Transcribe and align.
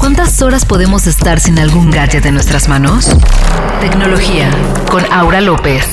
¿cuántas 0.00 0.40
horas 0.40 0.64
podemos 0.64 1.06
estar 1.06 1.40
sin 1.40 1.58
algún 1.58 1.90
gadget 1.90 2.24
en 2.24 2.34
nuestras 2.34 2.68
manos? 2.68 3.10
Tecnología 3.80 4.50
con 4.90 5.04
Aura 5.12 5.42
López. 5.42 5.84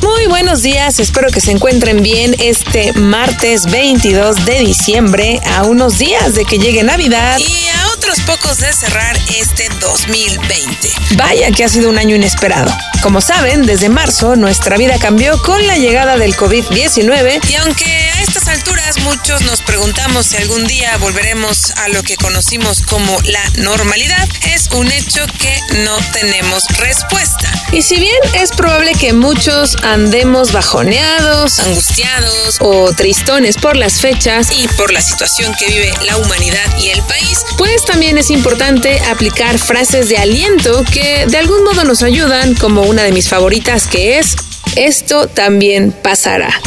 Muy 0.00 0.26
buenos 0.28 0.62
días, 0.62 1.00
espero 1.00 1.28
que 1.30 1.40
se 1.40 1.50
encuentren 1.50 2.02
bien 2.02 2.36
este 2.38 2.92
martes 2.92 3.66
22 3.66 4.44
de 4.46 4.60
diciembre, 4.60 5.40
a 5.56 5.64
unos 5.64 5.98
días 5.98 6.34
de 6.34 6.44
que 6.44 6.58
llegue 6.58 6.84
Navidad 6.84 7.36
y 7.38 7.68
a 7.76 7.88
otros 7.94 8.20
pocos 8.20 8.58
de 8.58 8.72
cerrar 8.72 9.16
este 9.36 9.68
2020. 9.80 10.88
Vaya 11.16 11.50
que 11.50 11.64
ha 11.64 11.68
sido 11.68 11.90
un 11.90 11.98
año 11.98 12.14
inesperado. 12.14 12.72
Como 13.02 13.20
saben, 13.20 13.66
desde 13.66 13.88
marzo 13.88 14.36
nuestra 14.36 14.76
vida 14.76 14.98
cambió 15.00 15.42
con 15.42 15.66
la 15.66 15.76
llegada 15.76 16.16
del 16.16 16.36
COVID-19 16.36 17.40
y 17.50 17.54
aunque 17.56 18.07
a 18.18 18.22
estas 18.22 18.48
alturas 18.48 18.98
muchos 18.98 19.42
nos 19.42 19.62
preguntamos 19.62 20.26
si 20.26 20.36
algún 20.36 20.64
día 20.66 20.96
volveremos 20.98 21.70
a 21.76 21.88
lo 21.88 22.02
que 22.02 22.16
conocimos 22.16 22.82
como 22.82 23.16
la 23.24 23.42
normalidad, 23.58 24.28
es 24.52 24.68
un 24.72 24.90
hecho 24.90 25.24
que 25.38 25.60
no 25.84 25.96
tenemos 26.12 26.64
respuesta. 26.78 27.48
Y 27.72 27.82
si 27.82 27.96
bien 27.96 28.16
es 28.34 28.50
probable 28.50 28.92
que 28.94 29.12
muchos 29.12 29.76
andemos 29.82 30.52
bajoneados, 30.52 31.60
angustiados 31.60 32.56
o 32.60 32.92
tristones 32.92 33.56
por 33.56 33.76
las 33.76 34.00
fechas 34.00 34.50
y 34.52 34.66
por 34.68 34.92
la 34.92 35.00
situación 35.00 35.54
que 35.58 35.66
vive 35.66 35.92
la 36.04 36.16
humanidad 36.16 36.78
y 36.80 36.88
el 36.90 37.02
país, 37.02 37.44
pues 37.56 37.84
también 37.84 38.18
es 38.18 38.30
importante 38.30 39.00
aplicar 39.10 39.58
frases 39.58 40.08
de 40.08 40.18
aliento 40.18 40.82
que 40.92 41.26
de 41.26 41.38
algún 41.38 41.62
modo 41.62 41.84
nos 41.84 42.02
ayudan 42.02 42.54
como 42.54 42.82
una 42.82 43.02
de 43.02 43.12
mis 43.12 43.28
favoritas 43.28 43.86
que 43.86 44.18
es, 44.18 44.34
esto 44.76 45.28
también 45.28 45.92
pasará. 45.92 46.60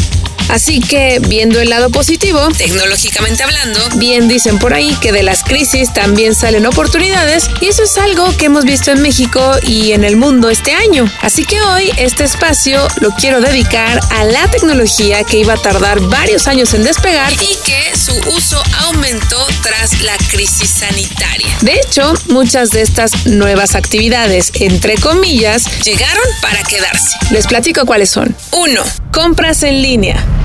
Así 0.52 0.82
que, 0.82 1.20
viendo 1.20 1.62
el 1.62 1.70
lado 1.70 1.90
positivo, 1.90 2.46
tecnológicamente 2.58 3.42
hablando, 3.42 3.80
bien 3.96 4.28
dicen 4.28 4.60
por 4.60 4.74
ahí 4.74 4.94
que 5.00 5.14
de 5.14 5.24
las 5.24 5.44
crisis 5.44 5.94
también 5.94 6.36
salen 6.36 6.66
oportunidades 6.66 7.50
y 7.62 7.68
eso 7.68 7.84
es 7.84 7.98
algo 7.98 8.36
que 8.36 8.48
hemos 8.48 8.66
visto 8.66 8.92
en 8.92 9.02
México 9.02 9.42
y 9.66 9.94
en 9.94 10.04
el 10.04 10.18
mundo 10.18 10.50
este 10.50 10.74
año. 10.74 11.10
Así 11.22 11.46
que 11.46 11.62
hoy 11.62 11.90
este 11.96 12.26
espacio 12.26 12.86
lo 13.00 13.12
quiero 13.12 13.40
dedicar 13.40 14.02
a 14.12 14.26
la 14.26 14.46
tecnología 14.52 15.24
que 15.24 15.38
iba 15.38 15.54
a 15.54 15.58
tardar 15.58 16.02
varios 16.02 16.48
años 16.48 16.74
en 16.74 16.84
despegar 16.84 17.32
y 17.32 17.58
que 17.66 17.98
su 17.98 18.14
uso 18.36 18.62
aumentó 18.88 19.48
tras 19.64 20.02
la 20.02 20.18
crisis 20.30 20.70
sanitaria. 20.70 21.48
De 21.62 21.76
hecho, 21.76 22.14
muchas 22.28 22.72
de 22.72 22.82
estas 22.82 23.26
nuevas 23.26 23.76
actividades, 23.76 24.52
entre 24.56 24.96
comillas, 24.98 25.64
llegaron 25.84 26.26
para 26.42 26.62
quedarse. 26.64 27.18
Les 27.30 27.48
platico 27.48 27.86
cuáles 27.86 28.10
son. 28.10 28.36
1. 28.52 28.84
Compras 29.14 29.64
en 29.64 29.82
línea. 29.82 30.41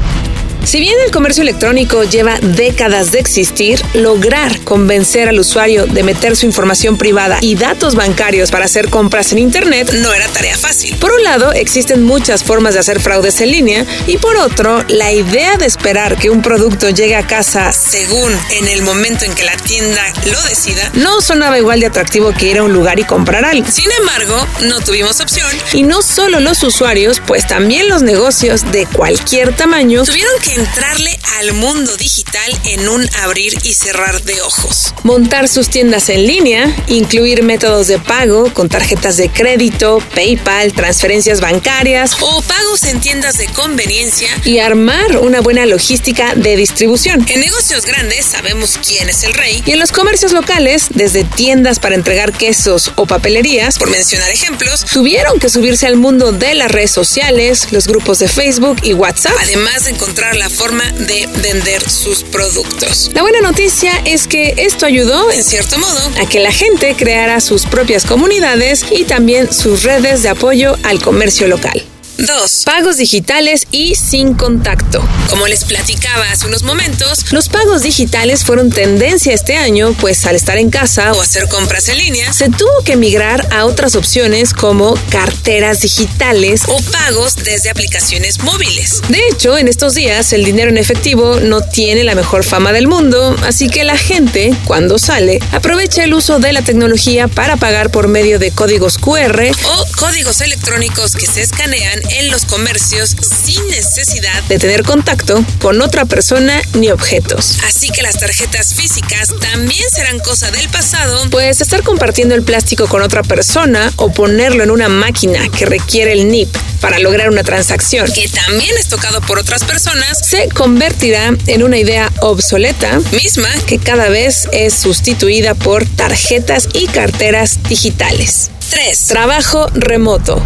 Si 0.67 0.81
bien 0.81 0.97
el 1.05 1.13
comercio 1.13 1.43
electrónico 1.43 2.03
lleva 2.03 2.41
décadas 2.41 3.13
de 3.13 3.21
existir, 3.21 3.81
lograr 3.95 4.61
convencer 4.63 5.29
al 5.29 5.39
usuario 5.39 5.87
de 5.87 6.03
meter 6.03 6.35
su 6.35 6.45
información 6.45 6.99
privada 6.99 7.39
y 7.41 7.55
datos 7.55 7.95
bancarios 7.95 8.51
para 8.51 8.65
hacer 8.65 8.91
compras 8.91 9.31
en 9.31 9.39
Internet 9.39 9.93
no 9.93 10.13
era 10.13 10.27
tarea 10.27 10.59
fácil. 10.59 10.97
Por 10.97 11.13
un 11.13 11.23
lado, 11.23 11.53
existen 11.53 12.03
muchas 12.03 12.43
formas 12.43 12.75
de 12.75 12.81
hacer 12.81 12.99
fraudes 12.99 13.41
en 13.43 13.53
línea 13.53 13.87
y 14.09 14.19
por 14.19 14.37
otro, 14.39 14.83
la 14.89 15.13
idea 15.13 15.57
de 15.57 15.67
esperar 15.67 16.19
que 16.19 16.31
un 16.31 16.43
producto 16.43 16.91
llegue 16.91 17.15
a 17.15 17.25
casa 17.25 17.71
según 17.71 18.37
en 18.51 18.67
el 18.67 18.83
momento 18.83 19.25
en 19.25 19.35
que 19.35 19.45
la 19.45 19.57
tienda 19.57 20.03
lo 20.25 20.43
decida 20.49 20.91
no 20.95 21.21
sonaba 21.21 21.59
igual 21.59 21.79
de 21.79 21.87
atractivo 21.87 22.33
que 22.33 22.49
ir 22.49 22.59
a 22.59 22.65
un 22.65 22.73
lugar 22.73 22.99
y 22.99 23.05
comprar 23.05 23.45
algo. 23.45 23.71
Sin 23.71 23.91
embargo, 24.01 24.45
no 24.63 24.81
tuvimos 24.81 25.21
opción 25.21 25.47
y 25.73 25.85
no 25.85 26.03
solo 26.03 26.41
los 26.41 26.65
usuarios, 26.65 27.23
pues 27.25 27.47
también 27.47 27.89
los 27.89 28.03
negocios 28.03 28.73
de 28.73 28.87
cualquier 28.87 29.55
tamaño 29.55 30.03
tuvieron 30.03 30.33
que 30.43 30.56
entrarle 30.57 31.19
al 31.39 31.53
mundo 31.53 31.97
digital 31.97 32.61
en 32.65 32.89
un 32.89 33.07
abrir 33.23 33.53
y 33.63 33.75
cerrar 33.75 34.23
de 34.23 34.41
ojos. 34.41 34.95
Montar 35.03 35.49
sus 35.49 35.69
tiendas 35.69 36.09
en 36.09 36.27
línea, 36.27 36.75
incluir 36.87 37.43
métodos 37.43 37.89
de 37.89 37.99
pago 37.99 38.53
con 38.55 38.71
tarjetas 38.71 39.19
de 39.19 39.29
crédito, 39.29 39.99
PayPal, 40.15 40.73
transferencias 40.73 41.41
bancarias 41.41 42.17
o 42.21 42.41
pagos 42.43 42.85
en 42.85 43.01
tiendas 43.01 43.37
de 43.37 43.49
conveniencia 43.49 44.31
y 44.45 44.59
armar 44.59 45.19
una 45.19 45.43
buena 45.43 45.67
logística 45.67 46.35
de 46.35 46.57
distribución. 46.57 47.27
En 47.29 47.41
negocios 47.41 47.85
grandes 47.85 48.25
sabemos 48.25 48.79
quién 48.87 49.11
es 49.11 49.25
el 49.25 49.35
rey 49.35 49.63
y 49.67 49.73
en 49.73 49.79
los 49.79 49.93
comercios 49.93 50.33
locales, 50.33 50.87
desde 50.91 51.25
tiendas 51.25 51.79
para 51.79 51.97
entregar 51.97 52.33
quesos 52.33 52.93
o 52.97 53.05
papelerías, 53.05 53.79
por 53.79 53.91
mencionar 53.91 54.31
ejemplos, 54.31 54.87
tuvieron 54.91 55.39
que 55.39 55.51
subirse 55.51 55.87
al 55.87 55.97
mundo 55.97 56.33
de 56.33 56.55
las 56.55 56.71
redes 56.71 56.93
sociales, 56.93 57.69
los 57.73 57.87
grupos 57.87 58.19
de 58.21 58.29
Facebook 58.29 58.79
y 58.83 58.95
WhatsApp, 58.95 59.35
además 59.43 59.85
de 59.85 59.91
encontrar 59.91 60.35
la 60.35 60.46
forma 60.51 60.85
de 60.93 61.29
vender 61.43 61.89
sus 61.89 62.23
productos. 62.23 63.11
La 63.15 63.23
buena 63.23 63.41
noticia 63.41 63.93
es 64.05 64.27
que 64.27 64.55
esto 64.57 64.87
ayudó, 64.87 65.31
en 65.31 65.43
cierto 65.43 65.79
modo, 65.79 66.01
a 66.21 66.29
que 66.29 66.41
la 66.41 66.53
gente 66.53 66.95
creara 66.97 67.41
sus 67.41 67.67
propias 67.67 68.05
comunidades 68.05 68.85
y 68.91 69.05
también 69.05 69.53
sus 69.53 69.83
redes 69.83 70.23
de 70.23 70.31
apoyo 70.31 70.77
al 70.83 71.01
comercio 71.01 71.47
local. 71.49 71.83
2. 72.19 72.63
Pagos 72.65 72.97
digitales 72.97 73.67
y 73.71 73.95
sin 73.95 74.35
contacto. 74.35 75.07
Como 75.29 75.47
les 75.47 75.65
platicaba 75.65 76.31
hace 76.31 76.47
unos 76.47 76.63
momentos, 76.63 77.33
los 77.33 77.49
pagos 77.49 77.83
digitales 77.83 78.45
fueron 78.45 78.71
tendencia 78.71 79.35
este 79.35 79.57
año, 79.57 79.95
pues 80.01 80.25
al 80.27 80.35
estar 80.35 80.57
en 80.57 80.71
casa 80.71 81.13
o 81.13 81.21
hacer 81.21 81.49
compras 81.49 81.89
en 81.89 81.99
línea, 81.99 82.33
se 82.33 82.49
tuvo 82.49 82.83
que 82.85 82.97
migrar 82.97 83.47
a 83.53 83.67
otras 83.67 83.97
opciones 83.97 84.55
como 84.55 84.95
carteras 85.11 85.81
digitales 85.81 86.63
o 86.69 86.81
pagos 86.91 87.37
desde 87.37 87.71
aplicaciones 87.71 88.43
móviles. 88.43 89.03
De 89.09 89.21
hecho, 89.31 89.59
en 89.59 89.69
estos 89.69 89.95
días 89.95 90.33
el 90.33 90.45
dinero 90.45 90.71
en 90.71 90.79
efectivo 90.79 91.41
no 91.41 91.61
tiene 91.61 92.05
la 92.05 92.15
mejor 92.15 92.45
fama 92.45 92.73
del 92.73 92.89
mundo, 92.89 93.37
así 93.45 93.69
que 93.69 93.85
la 93.85 93.99
gente, 93.99 94.55
cuando 94.67 94.99
sale, 94.99 95.39
aprovecha 95.53 96.05
el 96.05 96.15
uso 96.15 96.39
de 96.39 96.53
la 96.53 96.63
tecnología 96.63 97.29
para 97.29 97.57
pagar 97.57 97.91
por 97.91 98.09
medio 98.09 98.39
de 98.39 98.51
códigos 98.51 98.97
QR 98.99 99.51
o 99.65 99.87
códigos 99.99 100.41
electrónicos 100.41 101.15
que 101.15 101.27
se 101.27 101.43
escanean 101.43 102.06
en 102.11 102.31
los 102.31 102.45
comercios 102.45 103.17
sin 103.21 103.67
necesidad 103.69 104.43
de 104.45 104.59
tener 104.59 104.83
contacto 104.83 105.45
con 105.61 105.81
otra 105.83 106.05
persona 106.05 106.61
ni 106.75 106.91
objetos. 106.91 107.59
Así 107.67 107.91
que 107.91 108.03
las 108.03 108.19
tarjetas 108.19 108.75
físicas 108.75 109.33
también 109.41 109.85
serán 109.91 110.19
cosa 110.21 110.51
del 110.51 110.69
pasado, 110.69 111.29
pues 111.31 111.61
estar 111.61 111.83
compartiendo 111.83 112.35
el 112.35 112.43
plástico 112.43 112.87
con 112.87 113.03
otra 113.03 113.23
persona 113.23 113.93
o 113.97 114.13
ponerlo 114.13 114.63
en 114.63 114.71
una 114.71 114.89
máquina 114.89 115.49
que 115.49 115.67
requiere 115.67 116.13
el 116.13 116.29
NIP 116.29 116.55
para 116.81 116.99
lograr 116.99 117.31
una 117.31 117.43
transacción 117.43 118.11
que 118.13 118.29
también 118.29 118.77
es 118.79 118.89
tocado 118.89 119.21
por 119.23 119.39
otras 119.39 119.65
personas, 119.65 120.19
se 120.27 120.49
convertirá 120.49 121.35
en 121.47 121.63
una 121.63 121.79
idea 121.79 122.13
obsoleta, 122.21 123.01
misma 123.13 123.49
que 123.67 123.79
cada 123.79 124.09
vez 124.09 124.49
es 124.53 124.75
sustituida 124.75 125.55
por 125.55 125.87
tarjetas 125.87 126.69
y 126.73 126.87
carteras 126.87 127.63
digitales. 127.69 128.51
3. 128.71 129.07
Trabajo 129.07 129.69
remoto. 129.75 130.43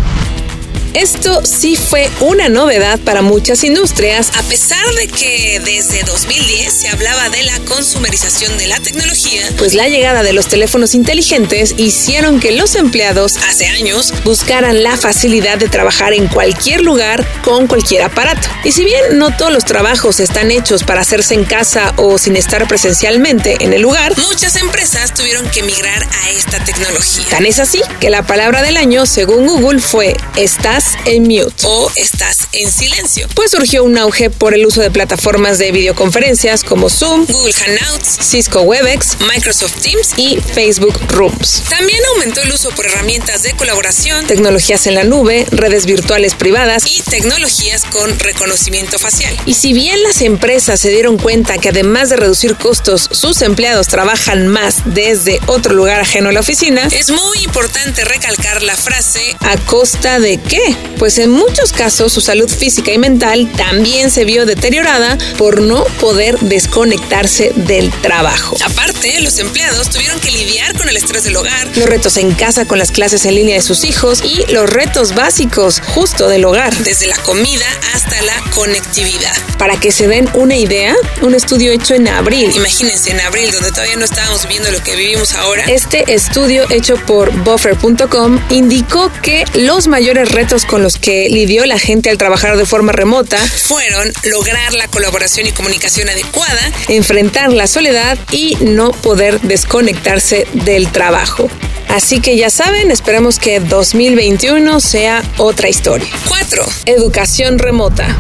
Esto 0.95 1.43
sí 1.45 1.77
fue 1.77 2.11
una 2.19 2.49
novedad 2.49 2.99
para 2.99 3.23
muchas 3.23 3.63
industrias, 3.63 4.33
a 4.37 4.43
pesar 4.43 4.85
de 4.99 5.07
que 5.07 5.61
desde 5.65 6.03
2010 6.03 6.73
se 6.73 6.89
hablaba 6.89 7.29
de 7.29 7.45
la 7.45 7.59
consumerización 7.61 8.59
de 8.59 8.67
la 8.67 8.81
tecnología, 8.81 9.43
pues 9.57 9.75
la 9.75 9.89
llegada 9.89 10.25
de 10.25 10.33
los 10.33 10.49
teléfonos 10.49 10.97
inteligentes 10.97 11.75
hicieron 11.77 12.41
que 12.41 12.51
los 12.51 12.75
empleados 12.75 13.37
hace 13.37 13.67
años 13.69 14.13
buscaran 14.25 14.83
la 14.83 14.97
facilidad 14.97 15.59
de 15.59 15.69
trabajar 15.69 16.13
en 16.13 16.27
cualquier 16.27 16.81
lugar 16.81 17.25
con 17.43 17.69
cualquier 17.69 18.03
aparato. 18.03 18.49
Y 18.65 18.73
si 18.73 18.85
bien 18.85 19.19
no 19.19 19.37
todos 19.37 19.53
los 19.53 19.65
trabajos 19.65 20.19
están 20.19 20.51
hechos 20.51 20.83
para 20.83 21.03
hacerse 21.03 21.35
en 21.35 21.45
casa 21.45 21.95
o 21.99 22.19
sin 22.19 22.35
estar 22.35 22.67
presencialmente 22.67 23.59
en 23.61 23.73
el 23.73 23.83
lugar, 23.83 24.17
muchas 24.19 24.57
empresas 24.57 25.15
tuvieron 25.15 25.49
que 25.51 25.63
migrar 25.63 26.03
a 26.03 26.31
esta 26.31 26.63
tecnología. 26.65 27.27
Tan 27.31 27.47
es 27.47 27.61
así 27.61 27.81
que 28.01 28.11
la 28.11 28.27
palabra 28.27 28.63
del 28.63 28.77
año, 28.77 29.07
según 29.07 29.47
Google, 29.47 29.81
fue 29.81 30.17
estás 30.37 30.80
en 31.05 31.23
mute 31.25 31.65
o 31.65 31.91
estás 31.97 32.49
en 32.53 32.71
silencio. 32.71 33.29
Pues 33.35 33.51
surgió 33.51 33.85
un 33.85 33.99
auge 33.99 34.31
por 34.31 34.55
el 34.55 34.67
uso 34.67 34.81
de 34.81 34.91
plataformas 34.91 35.59
de 35.59 35.73
videoconferencias 35.73 36.65
como 36.65 36.89
Zoom, 36.89 37.27
Google 37.27 37.53
Hangouts, 37.53 38.19
Cisco 38.21 38.63
Webex, 38.63 39.21
Microsoft 39.21 39.81
Teams 39.83 40.11
y 40.17 40.39
Facebook 40.39 40.99
Rooms. 41.09 41.63
También 41.69 42.01
aumentó 42.15 42.43
el 42.43 42.53
uso 42.53 42.71
por 42.71 42.87
herramientas 42.87 43.43
de 43.43 43.53
colaboración, 43.55 44.27
tecnologías 44.27 44.87
en 44.87 44.95
la 44.95 45.05
nube, 45.05 45.47
redes 45.51 45.87
virtuales 45.87 46.35
privadas 46.35 46.85
y 46.87 47.03
tecnologías 47.03 47.85
con 47.87 48.19
reconocimiento 48.19 48.99
facial. 48.99 49.37
Y 49.47 49.55
si 49.55 49.73
bien 49.73 50.03
las 50.03 50.23
empresas 50.23 50.81
se 50.81 50.91
dieron 50.91 51.19
cuenta 51.19 51.59
que 51.59 51.69
además 51.69 52.11
de 52.11 52.17
reducir 52.17 52.57
costos, 52.57 53.09
sus 53.13 53.43
empleados 53.43 53.89
trabajan 53.89 54.49
más 54.49 54.83
desde 54.85 55.41
otro 55.47 55.75
lugar 55.75 56.01
ajeno 56.01 56.29
a 56.29 56.33
la 56.33 56.41
oficina, 56.41 56.89
es 56.93 57.11
muy 57.11 57.39
importante 57.45 58.05
recalcar 58.05 58.63
la 58.63 58.77
frase 58.77 59.37
¿a 59.41 59.57
costa 59.59 60.19
de 60.19 60.39
qué? 60.39 60.70
Pues 60.99 61.19
en 61.19 61.31
muchos 61.31 61.73
casos 61.73 62.13
su 62.13 62.21
salud 62.21 62.49
física 62.49 62.93
y 62.93 62.99
mental 62.99 63.51
también 63.57 64.11
se 64.11 64.25
vio 64.25 64.47
deteriorada 64.47 65.17
por 65.39 65.61
no 65.61 65.85
poder 66.01 66.39
desconectarse 66.41 67.53
del 67.55 67.91
trabajo. 68.03 68.57
Aparte, 68.65 69.21
los 69.21 69.39
empleados 69.39 69.91
tuvieron 69.91 70.21
que 70.21 70.31
lidiar 70.31 70.77
con 70.77 70.89
el 70.89 70.97
estrés 70.97 71.25
del 71.25 71.37
hogar, 71.37 71.69
los 71.77 71.87
retos 71.87 72.17
en 72.17 72.33
casa 72.33 72.67
con 72.67 72.79
las 72.79 72.91
clases 72.91 73.25
en 73.25 73.35
línea 73.35 73.57
de 73.57 73.63
sus 73.63 73.85
hijos 73.85 74.23
y 74.23 74.45
los 74.53 74.69
retos 74.69 75.15
básicos 75.15 75.81
justo 75.95 76.29
del 76.29 76.45
hogar, 76.45 76.77
desde 76.79 77.07
la 77.07 77.17
comida 77.19 77.67
hasta 77.95 78.21
la 78.23 78.35
conectividad. 78.55 79.35
Para 79.59 79.79
que 79.79 79.93
se 79.93 80.07
den 80.07 80.29
una 80.35 80.57
idea, 80.57 80.95
un 81.23 81.35
estudio 81.35 81.73
hecho 81.73 81.95
en 81.95 82.09
abril, 82.09 82.53
imagínense 82.55 83.11
en 83.11 83.21
abril 83.21 83.51
donde 83.53 83.71
todavía 83.71 83.97
no 83.97 84.05
estábamos 84.05 84.43
viviendo 84.43 84.71
lo 84.71 84.83
que 84.83 84.97
vivimos 84.97 85.35
ahora, 85.35 85.65
este 85.67 86.13
estudio 86.13 86.67
hecho 86.71 86.97
por 86.97 87.31
buffer.com 87.45 88.41
indicó 88.51 89.11
que 89.23 89.45
los 89.55 89.87
mayores 89.89 90.31
retos 90.33 90.60
con 90.65 90.83
los 90.83 90.97
que 90.97 91.29
lidió 91.29 91.67
la 91.67 91.79
gente 91.79 92.11
al 92.11 92.19
trabajar 92.19 92.57
de 92.57 92.67
forma 92.67 92.93
remota 92.93 93.39
fueron 93.39 94.13
lograr 94.25 94.75
la 94.75 94.89
colaboración 94.89 95.47
y 95.47 95.53
comunicación 95.53 96.09
adecuada, 96.09 96.61
enfrentar 96.89 97.53
la 97.53 97.67
soledad 97.67 98.19
y 98.31 98.57
no 98.61 98.93
poder 98.93 99.41
desconectarse 99.41 100.47
del 100.53 100.91
trabajo. 100.91 101.49
Así 101.89 102.21
que 102.21 102.37
ya 102.37 102.51
saben, 102.51 102.91
esperemos 102.91 103.39
que 103.39 103.61
2021 103.61 104.81
sea 104.81 105.23
otra 105.39 105.69
historia. 105.69 106.09
4. 106.29 106.65
Educación 106.87 107.59
remota. 107.59 108.17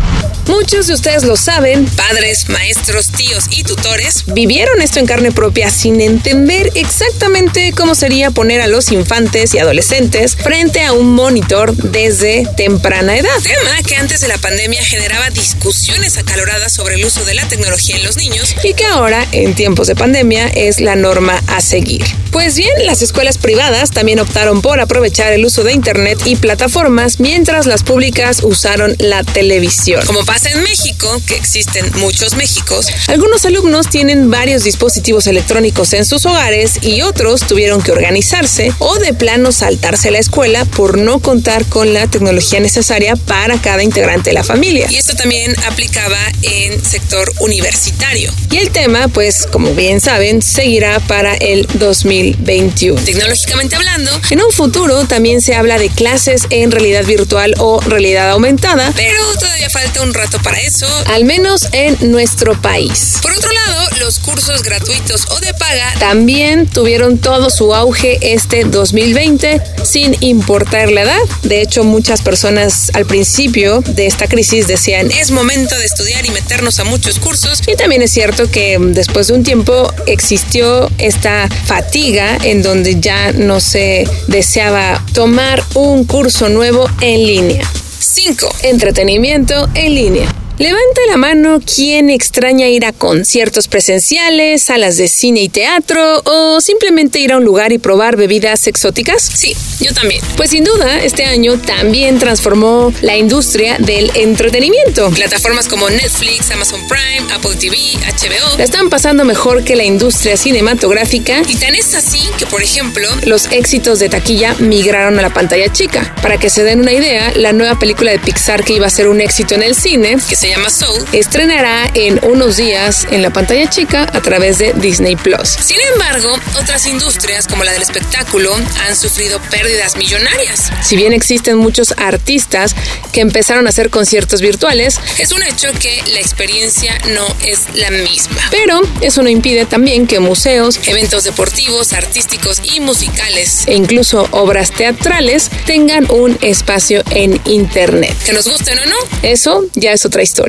Muchos 0.46 0.86
de 0.86 0.94
ustedes 0.94 1.24
lo 1.24 1.36
saben, 1.36 1.86
padres, 1.86 2.48
maestros, 2.48 3.08
tíos 3.08 3.44
y 3.50 3.62
tutores 3.62 4.24
vivieron 4.26 4.82
esto 4.82 4.98
en 4.98 5.06
carne 5.06 5.32
propia 5.32 5.70
sin 5.70 6.00
entender 6.00 6.70
exactamente 6.74 7.72
cómo 7.72 7.94
sería 7.94 8.30
poner 8.30 8.60
a 8.60 8.66
los 8.66 8.92
infantes 8.92 9.54
y 9.54 9.58
adolescentes 9.58 10.36
frente 10.36 10.82
a 10.82 10.92
un 10.92 11.14
monitor 11.14 11.74
desde 11.74 12.46
temprana 12.56 13.16
edad. 13.16 13.30
Tema 13.42 13.82
que 13.86 13.96
antes 13.96 14.20
de 14.20 14.28
la 14.28 14.38
pandemia 14.38 14.84
generaba 14.84 15.30
discusiones 15.30 16.18
acaloradas 16.18 16.72
sobre 16.72 16.96
el 16.96 17.04
uso 17.04 17.24
de 17.24 17.34
la 17.34 17.46
tecnología 17.48 17.96
en 17.96 18.04
los 18.04 18.16
niños 18.16 18.54
y 18.62 18.74
que 18.74 18.86
ahora, 18.86 19.26
en 19.32 19.54
tiempos 19.54 19.86
de 19.86 19.94
pandemia, 19.94 20.48
es 20.48 20.80
la 20.80 20.96
norma 20.96 21.42
a 21.46 21.60
seguir. 21.60 22.04
Pues 22.30 22.56
bien, 22.56 22.72
las 22.86 23.02
escuelas 23.02 23.38
privadas 23.38 23.90
también 23.90 24.20
optaron 24.20 24.62
por 24.62 24.80
aprovechar 24.80 25.32
el 25.32 25.44
uso 25.44 25.64
de 25.64 25.72
Internet 25.72 26.20
y 26.24 26.36
plataformas 26.36 27.18
mientras 27.18 27.66
las 27.66 27.82
públicas 27.82 28.42
usaron 28.44 28.94
la 28.98 29.24
televisión. 29.24 30.02
Pasa 30.30 30.50
en 30.50 30.62
México, 30.62 31.20
que 31.26 31.34
existen 31.34 31.90
muchos 31.96 32.36
Méxicos, 32.36 32.86
algunos 33.08 33.44
alumnos 33.46 33.88
tienen 33.88 34.30
varios 34.30 34.62
dispositivos 34.62 35.26
electrónicos 35.26 35.92
en 35.92 36.04
sus 36.04 36.24
hogares 36.24 36.74
y 36.82 37.02
otros 37.02 37.48
tuvieron 37.48 37.82
que 37.82 37.90
organizarse 37.90 38.72
o 38.78 38.96
de 38.98 39.12
plano 39.12 39.50
saltarse 39.50 40.12
la 40.12 40.20
escuela 40.20 40.64
por 40.66 40.98
no 40.98 41.18
contar 41.18 41.64
con 41.64 41.92
la 41.92 42.06
tecnología 42.06 42.60
necesaria 42.60 43.16
para 43.16 43.60
cada 43.60 43.82
integrante 43.82 44.30
de 44.30 44.34
la 44.34 44.44
familia. 44.44 44.86
Y 44.88 44.98
esto 44.98 45.16
también 45.16 45.52
aplicaba 45.66 46.18
en 46.42 46.84
sector 46.84 47.32
universitario. 47.40 48.32
Y 48.52 48.58
el 48.58 48.70
tema, 48.70 49.08
pues 49.08 49.48
como 49.50 49.74
bien 49.74 50.00
saben, 50.00 50.42
seguirá 50.42 51.00
para 51.00 51.34
el 51.34 51.66
2021. 51.74 53.02
Tecnológicamente 53.02 53.74
hablando, 53.74 54.12
en 54.30 54.42
un 54.42 54.52
futuro 54.52 55.06
también 55.08 55.40
se 55.40 55.56
habla 55.56 55.76
de 55.78 55.88
clases 55.88 56.46
en 56.50 56.70
realidad 56.70 57.04
virtual 57.04 57.54
o 57.58 57.80
realidad 57.80 58.30
aumentada, 58.30 58.92
pero 58.94 59.20
todavía 59.34 59.68
falta 59.70 60.02
un 60.02 60.14
rato 60.20 60.38
para 60.42 60.58
eso, 60.60 60.86
al 61.06 61.24
menos 61.24 61.68
en 61.72 61.96
nuestro 62.10 62.60
país. 62.60 63.18
Por 63.22 63.32
otro 63.32 63.50
lado, 63.50 63.88
los 64.00 64.18
cursos 64.18 64.62
gratuitos 64.62 65.26
o 65.30 65.40
de 65.40 65.54
paga 65.54 65.94
también 65.98 66.66
tuvieron 66.66 67.18
todo 67.18 67.48
su 67.48 67.74
auge 67.74 68.18
este 68.20 68.64
2020 68.64 69.62
sin 69.82 70.16
importar 70.20 70.90
la 70.90 71.02
edad. 71.02 71.20
De 71.42 71.62
hecho, 71.62 71.84
muchas 71.84 72.20
personas 72.20 72.90
al 72.94 73.06
principio 73.06 73.80
de 73.80 74.06
esta 74.06 74.26
crisis 74.26 74.66
decían 74.66 75.10
es 75.10 75.30
momento 75.30 75.76
de 75.78 75.86
estudiar 75.86 76.26
y 76.26 76.30
meternos 76.30 76.78
a 76.80 76.84
muchos 76.84 77.18
cursos. 77.18 77.62
Y 77.66 77.76
también 77.76 78.02
es 78.02 78.10
cierto 78.10 78.50
que 78.50 78.76
después 78.78 79.28
de 79.28 79.34
un 79.34 79.42
tiempo 79.42 79.92
existió 80.06 80.90
esta 80.98 81.48
fatiga 81.64 82.36
en 82.42 82.62
donde 82.62 83.00
ya 83.00 83.32
no 83.32 83.60
se 83.60 84.04
deseaba 84.26 85.02
tomar 85.14 85.64
un 85.74 86.04
curso 86.04 86.50
nuevo 86.50 86.88
en 87.00 87.26
línea. 87.26 87.70
5. 88.10 88.48
Entretenimiento 88.64 89.68
en 89.76 89.94
línea. 89.94 90.39
Levante 90.60 91.00
la 91.08 91.16
mano 91.16 91.58
quien 91.64 92.10
extraña 92.10 92.68
ir 92.68 92.84
a 92.84 92.92
conciertos 92.92 93.66
presenciales, 93.66 94.64
salas 94.64 94.98
de 94.98 95.08
cine 95.08 95.40
y 95.40 95.48
teatro 95.48 96.20
o 96.26 96.60
simplemente 96.60 97.18
ir 97.18 97.32
a 97.32 97.38
un 97.38 97.44
lugar 97.46 97.72
y 97.72 97.78
probar 97.78 98.18
bebidas 98.18 98.66
exóticas. 98.66 99.22
Sí, 99.22 99.56
yo 99.80 99.94
también. 99.94 100.20
Pues 100.36 100.50
sin 100.50 100.64
duda, 100.64 101.02
este 101.02 101.24
año 101.24 101.58
también 101.58 102.18
transformó 102.18 102.92
la 103.00 103.16
industria 103.16 103.78
del 103.78 104.10
entretenimiento. 104.14 105.08
Plataformas 105.12 105.66
como 105.66 105.88
Netflix, 105.88 106.50
Amazon 106.50 106.82
Prime, 106.88 107.32
Apple 107.32 107.56
TV, 107.58 107.78
HBO 108.04 108.58
la 108.58 108.64
están 108.64 108.90
pasando 108.90 109.24
mejor 109.24 109.64
que 109.64 109.76
la 109.76 109.84
industria 109.84 110.36
cinematográfica 110.36 111.40
y 111.48 111.56
tan 111.56 111.74
es 111.74 111.94
así 111.94 112.20
que, 112.38 112.44
por 112.44 112.62
ejemplo, 112.62 113.08
los 113.24 113.50
éxitos 113.50 113.98
de 113.98 114.10
taquilla 114.10 114.54
migraron 114.58 115.18
a 115.18 115.22
la 115.22 115.32
pantalla 115.32 115.72
chica. 115.72 116.14
Para 116.20 116.36
que 116.36 116.50
se 116.50 116.64
den 116.64 116.80
una 116.80 116.92
idea, 116.92 117.32
la 117.34 117.54
nueva 117.54 117.78
película 117.78 118.10
de 118.10 118.18
Pixar 118.18 118.62
que 118.62 118.74
iba 118.74 118.86
a 118.86 118.90
ser 118.90 119.08
un 119.08 119.22
éxito 119.22 119.54
en 119.54 119.62
el 119.62 119.74
cine, 119.74 120.18
que 120.28 120.36
se 120.36 120.49
llama 120.50 120.68
Soul, 120.68 121.04
estrenará 121.12 121.90
en 121.94 122.20
unos 122.24 122.56
días 122.56 123.06
en 123.10 123.22
la 123.22 123.30
pantalla 123.30 123.70
chica 123.70 124.02
a 124.12 124.20
través 124.20 124.58
de 124.58 124.72
Disney 124.74 125.14
Plus. 125.14 125.48
Sin 125.48 125.78
embargo, 125.92 126.28
otras 126.60 126.86
industrias 126.86 127.46
como 127.46 127.62
la 127.62 127.72
del 127.72 127.82
espectáculo 127.82 128.52
han 128.54 128.96
sufrido 128.96 129.40
pérdidas 129.50 129.96
millonarias. 129.96 130.70
Si 130.82 130.96
bien 130.96 131.12
existen 131.12 131.56
muchos 131.56 131.94
artistas 131.96 132.74
que 133.12 133.20
empezaron 133.20 133.66
a 133.66 133.70
hacer 133.70 133.90
conciertos 133.90 134.40
virtuales, 134.40 134.98
es 135.18 135.30
un 135.30 135.42
hecho 135.44 135.68
que 135.78 136.02
la 136.12 136.18
experiencia 136.18 136.98
no 137.08 137.26
es 137.46 137.66
la 137.74 137.90
misma. 137.90 138.40
Pero 138.50 138.80
eso 139.00 139.22
no 139.22 139.28
impide 139.28 139.66
también 139.66 140.08
que 140.08 140.18
museos, 140.18 140.80
eventos 140.86 141.24
deportivos, 141.24 141.92
artísticos 141.92 142.60
y 142.64 142.80
musicales 142.80 143.64
e 143.66 143.74
incluso 143.74 144.26
obras 144.32 144.72
teatrales 144.72 145.48
tengan 145.66 146.10
un 146.10 146.36
espacio 146.42 147.04
en 147.10 147.40
Internet. 147.44 148.16
Que 148.24 148.32
nos 148.32 148.48
gusten 148.48 148.78
o 148.78 148.86
no, 148.86 148.96
eso 149.22 149.64
ya 149.74 149.92
es 149.92 150.04
otra 150.04 150.22
historia. 150.22 150.39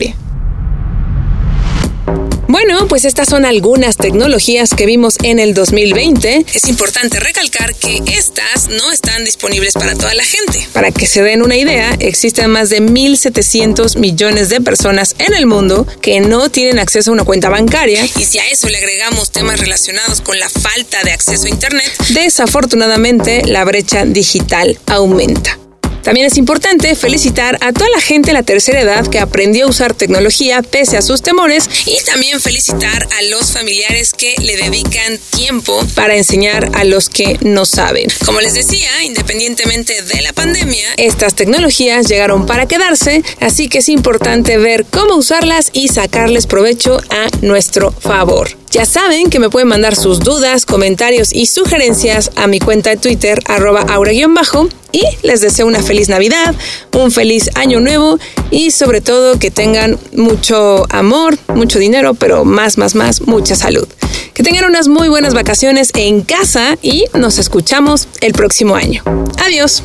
Bueno, 2.52 2.86
pues 2.90 3.06
estas 3.06 3.30
son 3.30 3.46
algunas 3.46 3.96
tecnologías 3.96 4.72
que 4.72 4.86
vimos 4.86 5.16
en 5.24 5.40
el 5.40 5.54
2020. 5.54 6.46
Es 6.54 6.68
importante 6.68 7.18
recalcar 7.22 7.74
que 7.74 8.04
estas 8.08 8.68
no 8.68 8.92
están 8.92 9.24
disponibles 9.24 9.74
para 9.74 9.96
toda 9.96 10.14
la 10.14 10.24
gente. 10.26 10.68
Para 10.74 10.92
que 10.92 11.08
se 11.08 11.24
den 11.24 11.44
una 11.44 11.56
idea, 11.56 11.96
existen 12.00 12.50
más 12.50 12.70
de 12.70 12.82
1.700 12.82 13.98
millones 13.98 14.50
de 14.50 14.60
personas 14.60 15.16
en 15.20 15.34
el 15.34 15.46
mundo 15.46 15.88
que 16.02 16.20
no 16.20 16.52
tienen 16.52 16.78
acceso 16.78 17.12
a 17.12 17.14
una 17.14 17.24
cuenta 17.24 17.48
bancaria. 17.48 18.04
Y 18.04 18.26
si 18.26 18.38
a 18.40 18.48
eso 18.50 18.68
le 18.68 18.80
agregamos 18.80 19.32
temas 19.32 19.58
relacionados 19.58 20.20
con 20.20 20.38
la 20.38 20.50
falta 20.50 21.02
de 21.04 21.14
acceso 21.14 21.46
a 21.46 21.50
Internet, 21.50 21.90
desafortunadamente 22.10 23.44
la 23.46 23.64
brecha 23.64 24.04
digital 24.04 24.78
aumenta. 24.88 25.61
También 26.04 26.28
es 26.28 26.38
importante 26.38 26.96
felicitar 26.96 27.58
a 27.62 27.74
toda 27.74 27.90
la 27.90 28.02
gente 28.02 28.32
de 28.32 28.34
la 28.34 28.44
tercera 28.44 28.82
edad 28.82 29.08
que 29.08 29.20
aprendió 29.20 29.66
a 29.66 29.70
usar 29.70 29.94
tecnología 29.94 30.62
pese 30.62 30.98
a 30.98 31.02
sus 31.02 31.22
temores 31.22 31.70
y 31.86 32.04
también 32.04 32.40
felicitar 32.40 33.08
a 33.18 33.22
los 33.30 33.52
familiares 33.52 34.14
que 34.14 34.36
le 34.40 34.58
dedican 34.58 35.20
tiempo 35.36 35.86
para 35.96 36.16
enseñar 36.16 36.70
a 36.74 36.84
los 36.84 37.10
que 37.10 37.38
no 37.42 37.66
saben. 37.66 38.08
Como 38.26 38.42
les 38.42 38.54
decía, 38.54 38.90
independientemente 39.04 40.02
de 40.02 40.22
la 40.22 40.34
pandemia, 40.34 40.88
estas 40.98 41.36
tecnologías 41.36 42.08
llegaron 42.08 42.46
para 42.46 42.66
quedarse, 42.66 43.24
así 43.40 43.70
que 43.70 43.80
es 43.80 43.90
importante 43.90 44.58
ver 44.58 44.86
cómo 44.90 45.16
usarlas 45.16 45.70
y 45.74 45.88
sacarles 45.90 46.48
provecho 46.48 46.98
a 47.10 47.28
nuestro 47.42 47.92
favor. 47.92 48.61
Ya 48.72 48.86
saben 48.86 49.30
que 49.30 49.40
me 49.40 49.50
pueden 49.50 49.68
mandar 49.68 49.98
sus 49.98 50.22
dudas, 50.22 50.66
comentarios 50.66 51.34
y 51.34 51.46
sugerencias 51.46 52.32
a 52.38 52.48
mi 52.48 52.60
cuenta 52.60 52.92
de 52.92 52.96
Twitter, 52.96 53.40
arroba 53.46 53.82
aura-bajo, 53.82 54.70
y 54.94 55.04
les 55.24 55.42
deseo 55.42 55.68
una 55.68 55.82
feliz 55.82 56.08
Navidad, 56.08 56.56
un 56.94 57.12
feliz 57.12 57.50
año 57.56 57.82
nuevo 57.82 58.18
y 58.50 58.72
sobre 58.72 59.02
todo 59.02 59.40
que 59.40 59.52
tengan 59.52 60.00
mucho 60.14 60.86
amor, 60.90 61.38
mucho 61.54 61.80
dinero, 61.80 62.14
pero 62.14 62.46
más, 62.46 62.78
más, 62.78 62.96
más, 62.96 63.22
mucha 63.22 63.56
salud. 63.56 63.88
Que 64.34 64.42
tengan 64.42 64.64
unas 64.64 64.88
muy 64.88 65.10
buenas 65.10 65.34
vacaciones 65.34 65.92
en 65.96 66.22
casa 66.22 66.78
y 66.82 67.06
nos 67.14 67.40
escuchamos 67.40 68.08
el 68.22 68.32
próximo 68.32 68.76
año. 68.76 69.04
Adiós. 69.46 69.84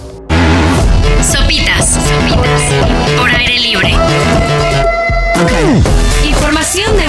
Sopitas, 1.23 1.89
sopitas, 1.89 2.63
por 3.19 3.31
aire 3.31 3.59
libre. 3.59 3.93
Información 6.25 6.97
de 6.97 7.06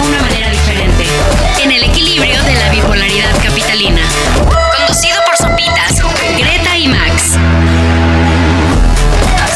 en 1.63 1.71
el 1.71 1.83
equilibrio 1.83 2.41
de 2.43 2.55
la 2.55 2.69
bipolaridad 2.69 3.31
capitalina. 3.41 4.01
Conducido 4.77 5.17
por 5.25 5.35
Sopitas, 5.37 6.01
Greta 6.37 6.77
y 6.77 6.87
Max. 6.87 7.37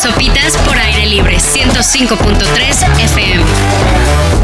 Sopitas 0.02 0.58
por 0.66 0.78
aire 0.78 1.06
libre, 1.06 1.38
105.3 1.38 3.04
FM. 3.04 4.41